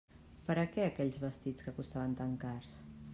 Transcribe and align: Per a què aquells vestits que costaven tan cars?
Per 0.47 0.53
a 0.61 0.63
què 0.75 0.85
aquells 0.87 1.19
vestits 1.25 1.67
que 1.67 1.77
costaven 1.81 2.17
tan 2.23 2.33
cars? 2.45 2.77